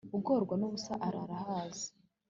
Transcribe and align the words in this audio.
ugorwa 0.17 0.53
n'ubusa 0.57 0.93
arara 1.07 1.35
ahaze 1.39 1.87